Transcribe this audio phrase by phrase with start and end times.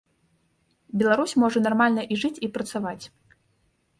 [1.01, 3.05] Беларусь можа нармальна і жыць, і працаваць.